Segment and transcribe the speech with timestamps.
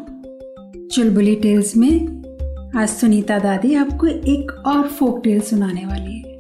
[0.88, 2.08] चुलबुली tales में
[2.78, 6.38] आज सुनीता दादी आपको एक और फोक टेल सुनाने वाली है।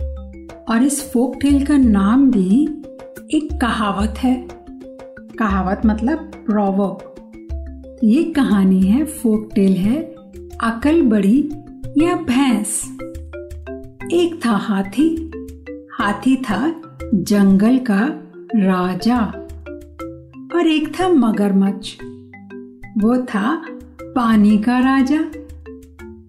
[0.69, 2.63] और इस फोक टेल का नाम भी
[3.37, 4.47] एक कहावत है।
[5.39, 7.15] कहावत मतलब प्रोवर्ब
[8.03, 10.01] ये कहानी है फोक टेल है,
[10.63, 11.49] अकल बड़ी
[11.97, 12.97] या भैंस।
[14.13, 15.28] एक था हाथी
[16.01, 16.81] हाथी था,
[17.13, 17.99] जंगल का
[18.55, 19.19] राजा।
[20.55, 21.97] और एक था मगरमच्छ।
[22.97, 23.65] वो था
[24.03, 25.19] पानी का राजा,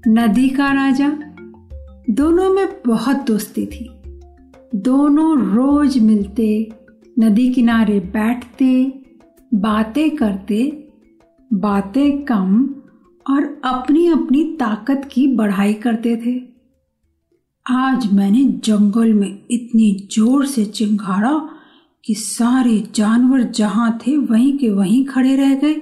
[0.08, 1.08] नदी का राजा।
[2.10, 3.90] दोनों में बहुत दोस्ती थी।
[4.74, 6.72] दोनों रोज मिलते,
[7.18, 9.02] नदी किनारे बैठते,
[9.54, 10.88] बातें करते,
[11.52, 12.74] बातें कम
[13.30, 16.49] और अपनी अपनी ताकत की बढ़ाई करते थे।
[17.70, 21.32] आज मैंने जंगल में इतनी ज़ोर से चिंगाड़ा
[22.04, 25.80] कि सारे जानवर जहाँ थे वहीं के वहीं खड़े रह गए।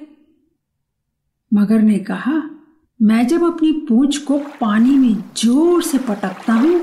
[1.53, 2.43] मगर ने कहा,
[3.01, 6.83] मैं जब अपनी पूंछ को पानी में ज़ोर से पटकता हूँ,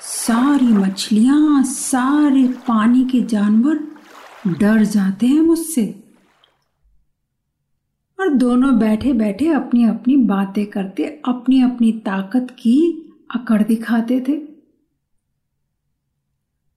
[0.00, 3.78] सारी मछलियाँ, सारे पानी के जानवर
[4.48, 5.84] डर जाते हैं मुझसे।
[8.18, 12.78] और दोनों बैठे बैठे अपनी अपनी बातें करते अपनी अपनी ताकत की
[13.34, 14.40] अकड़ दिखाते थे।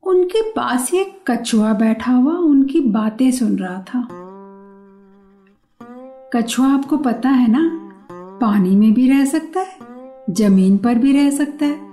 [0.04, 4.08] उनके पास एक कछुआ बैठा हुआ, उनकी बातें सुन रहा था।
[6.34, 7.70] कछुआ, आपको पता है ना,
[8.42, 9.78] पानी में भी रह सकता है,
[10.30, 11.86] ज़मीन पर भी रह सकता है।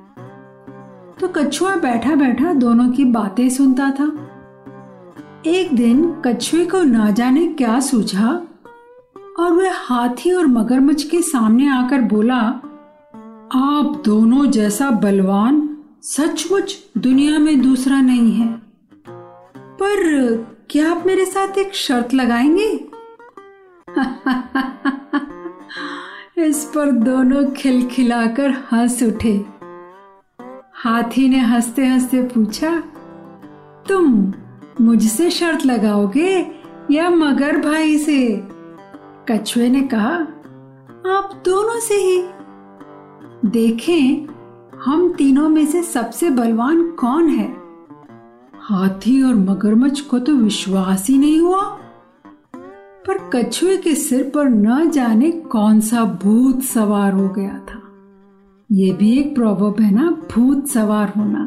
[1.20, 4.06] तो कछुआ बैठा बैठा दोनों की बातें सुनता था।
[5.46, 8.28] एक दिन कछुए को ना जाने क्या सूझा,
[9.38, 12.40] और वह हाथी और मगरमच्छ के सामने आकर बोला
[13.54, 18.62] आप दोनों जैसा बलवान सचमुच दुनिया में दूसरा नहीं है।
[19.58, 20.36] पर
[20.70, 22.84] क्या आप मेरे साथ एक शर्त लगाएँगे?
[26.46, 29.44] इस पर दोनों खिलखिलाकर हंस उठे।
[30.74, 32.82] हाथी ने हँसते हँसते पूछा,
[33.88, 34.32] तुम
[34.80, 36.50] मुझसे शर्त लगाओगे
[36.90, 38.42] या मगर भाई से?
[39.28, 40.14] कछुए ने कहा,
[41.18, 42.41] आप दोनों से ही।
[43.44, 44.26] देखें,
[44.84, 47.56] हम तीनों में से सबसे बलवान कौन है?
[48.60, 51.62] हाथी और मगरमच्छ को तो विश्वास ही नहीं हुआ।
[53.06, 57.82] पर कछुए के सिर पर न जाने कौन सा भूत सवार हो गया था।
[58.72, 61.44] ये भी एक प्रॉब्लम है ना, भूत सवार होना।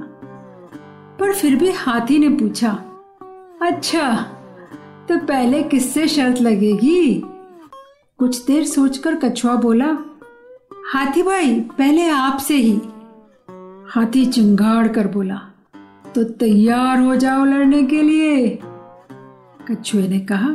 [1.19, 2.71] पर फिर भी हाथी ने पूछा
[3.61, 4.15] अच्छा
[5.09, 7.25] तो पहले किससे शर्त लगेगी?
[8.17, 9.97] कुछ देर सोचकर कछुआ बोला
[10.85, 12.81] हाथी भाई, पहले आपसे ही।
[13.87, 15.35] हाथी चिंगाड़ कर बोला
[16.15, 18.59] तो तैयार हो जाओ लड़ने के लिए।
[19.69, 20.49] कछुए ने कहा,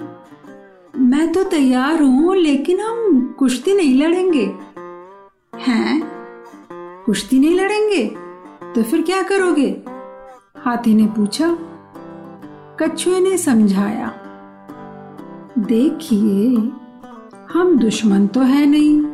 [0.97, 4.45] मैं तो तैयार हूँ, लेकिन हम कुश्ती नहीं लड़ेंगे।
[5.61, 6.01] हैं?
[7.07, 8.07] कुश्ती नहीं लड़ेंगे?
[8.75, 9.71] तो फिर क्या करोगे?
[10.57, 11.57] हाथी ने पूछा।
[12.81, 14.13] कछुए ने समझाया,
[15.59, 16.57] देखिए,
[17.53, 19.10] हम दुश्मन तो है नहीं।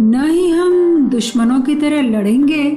[0.00, 2.70] न ही हम दुश्मनों की तरह लड़ेंगे।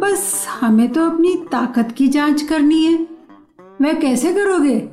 [0.00, 3.08] बस हमें तो अपनी ताकत की जाँच करनी है।
[3.82, 4.88] वह कैसे करोगे?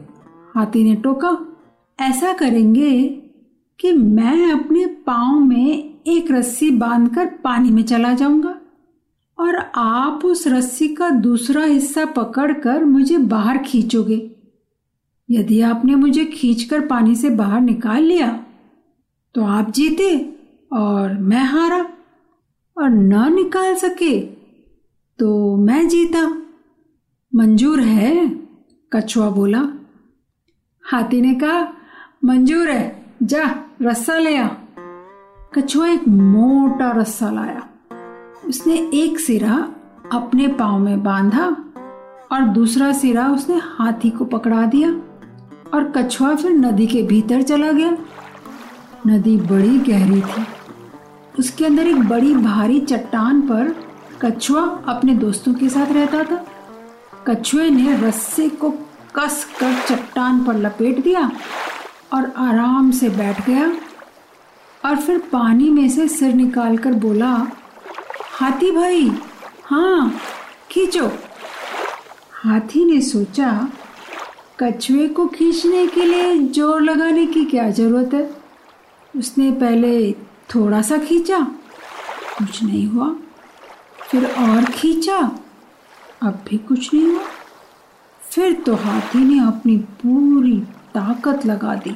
[0.56, 1.60] हाथी ने टोका।
[2.00, 3.10] ऐसा करेंगे
[3.80, 8.56] कि मैं अपने पाँव में एक रस्सी बांधकर पानी में चला जाऊँगा
[9.40, 14.32] और आप उस रस्सी का दूसरा हिस्सा पकड़कर मुझे बाहर खींचोगे।
[15.30, 18.46] यदि आपने मुझे खींचकर पानी से बाहर निकाल लिया
[19.36, 20.33] तो आप जीते।
[20.74, 21.86] और मैं हारा
[22.78, 24.20] और न निकाल सके
[25.20, 26.42] तो मैं जीता।
[27.36, 28.40] मंजूर है,
[28.94, 29.68] कछुआ बोला।
[30.82, 31.74] हाथी ने कहा,
[32.26, 34.48] मंजूर है, जा, रस्सा ले आ।
[35.54, 37.70] कछुआ एक मोटा रस्सा लाया।
[38.48, 39.76] उसने एक सिरा
[40.12, 41.46] अपने पाँव में बांधा
[42.32, 44.90] और दूसरा सिरा उसने हाथी को पकड़ा दिया
[45.74, 47.98] और कछुआ फिर नदी के भीतर चला गया।
[49.08, 50.63] नदी बड़ी गहरी थी।
[51.40, 53.76] उसके अंदर एक बड़ी भारी चट्टान पर
[54.22, 56.46] कछुआ अपने दोस्तों के साथ रहता था।
[57.28, 58.70] कछुए ने रस्से को
[59.16, 61.32] कस कर चट्टान पर लपेट दिया
[62.14, 63.72] और आराम से बैठ गया
[64.84, 67.32] और फिर पानी में से सिर निकालकर बोला,
[68.32, 69.12] हाथी भाई
[69.66, 70.20] हाँ
[70.72, 71.08] खींचो।
[72.34, 73.52] हाथी ने सोचा,
[74.60, 78.30] कछुए को खींचने के लिए ज़ोर लगाने की क्या ज़रूरत है?
[79.14, 80.16] उसने पहले
[80.50, 81.40] थोड़ा सा खींचा।
[82.38, 83.16] कुछ नहीं हुआ।
[84.02, 85.18] फिर और खींचा।
[86.22, 87.24] अब भी कुछ नहीं हुआ।
[88.22, 90.60] फिर तो हाथी ने अपनी पूरी
[90.94, 91.92] ताकत लगा दी,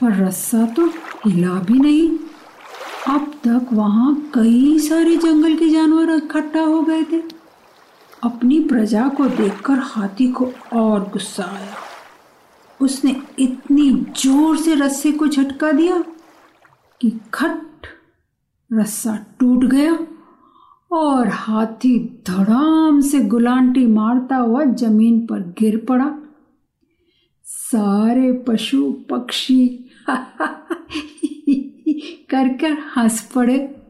[0.00, 0.86] पर रस्सा तो
[1.26, 2.08] हिला भी नहीं।
[3.08, 7.22] अब तक वहाँ कई सारे जंगल के जानवर इकट्ठा हो गए थे।
[8.22, 11.76] अपनी प्रजा को देखकर हाथी को और गुस्सा आया।
[12.80, 16.02] उसने इतनी ज़ोर से रस्से को झटका दिया।
[17.00, 17.86] कि खट
[18.72, 19.98] रस्सा टूट गया
[20.92, 26.18] और हाथी धड़ाम से गुलांटी मारता हुआ ज़मीन पर गिर पड़ा।
[27.42, 29.90] सारे पशु, पक्षी
[32.30, 33.82] कर कर हंस पड़े।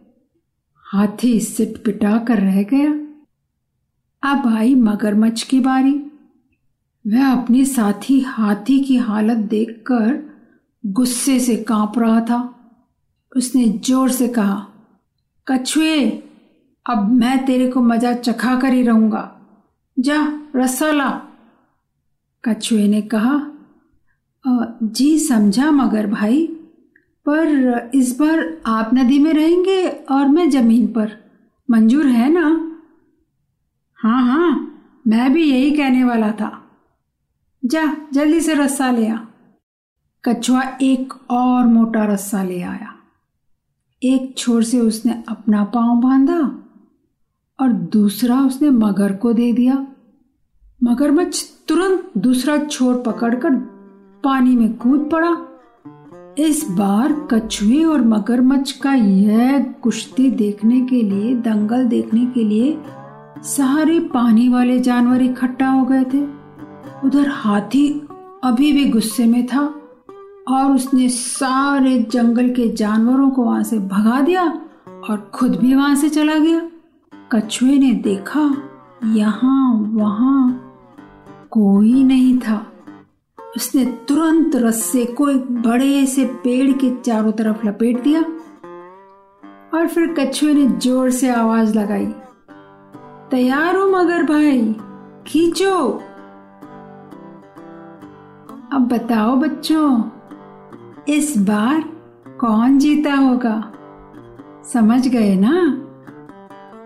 [0.77, 2.91] हाथी सिट पिटा कर रह गया।
[4.33, 5.95] अब आई मगरमच्छ की बारी।
[7.07, 10.23] वह अपने साथी हाथी की हालत देखकर
[10.87, 12.55] गुस्से से काँप रहा था।
[13.33, 14.67] उसने ज़ोर से कहा,
[15.47, 16.07] कछुए,
[16.87, 19.31] अब मैं तेरे को मज़ा चखा कर ही रहूँगा।
[19.97, 20.21] जा
[20.57, 21.11] रस्सा ला
[22.45, 23.41] कछुए ने कहा
[24.45, 26.47] जी समझा मगर भाई,
[27.27, 31.11] पर इस बार आप नदी में रहेंगे और मैं ज़मीन पर।
[31.69, 32.49] मंजूर है ना?
[33.99, 34.51] हाँ हाँ
[35.07, 36.51] मैं भी यही कहने वाला था।
[37.63, 39.19] जा, जल्दी से रस्सा ले आ।
[40.25, 42.95] कछुआ एक और मोटा रस्सा ले आया।
[44.03, 46.63] एक छोर से उसने अपना पाँव बांधा
[47.61, 49.87] और दूसरा उसने मगर को दे दिया।
[50.83, 53.55] मगरमच्छ तुरंत दूसरा छोर पकड़कर
[54.25, 55.37] पानी में कूद पड़ा।
[56.39, 62.79] इस बार कछुए और मगरमच्छ का यह कुश्ती देखने के लिए, दंगल देखने के लिए
[63.39, 66.23] सारे पानी वाले जानवर इकट्ठा हो गए थे।
[67.05, 68.03] उधर हाथी
[68.45, 69.78] अभी भी गुस्से में था।
[70.49, 74.45] और उसने सारे जंगल के जानवरों को वहाँ से भगा दिया
[75.11, 76.61] और खुद भी वहाँ से चला गया।
[77.33, 78.43] कछुए ने देखा,
[79.07, 80.65] यहाँ वहाँ
[81.51, 82.65] कोई नहीं था।
[83.39, 88.21] उसने तुरंत रस्से को एक बड़े से पेड़ के चारों तरफ़ लपेट दिया
[89.75, 92.07] और फिर कछुए ने ज़ोर से आवाज़ लगाई,
[93.31, 94.75] तैयार हो मगर भाई,
[95.27, 95.79] खींचो।
[98.73, 99.89] अब बताओ बच्चों
[101.09, 101.85] इस बार
[102.41, 103.73] कौन जीता होगा?
[104.73, 105.71] समझ गए ना?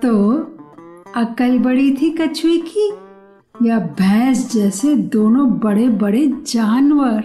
[0.02, 0.32] तो
[1.16, 2.92] अकल बड़ी थी कछुए की,
[3.68, 7.20] या भैंस जैसे दोनों बड़े बड़े जानवर?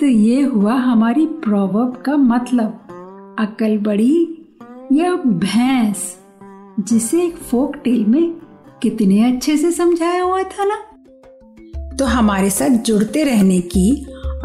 [0.00, 2.72] तो ये हुआ हमारी प्रोवर्ब का मतलब
[3.38, 4.38] अकल बड़ी
[4.92, 6.18] या भैंस,
[6.80, 8.36] जिसे एक फोक टेल में
[8.82, 10.76] कितने अच्छे से समझाया हुआ था ना?
[11.96, 14.06] तो हमारे साथ जुड़ते रहने की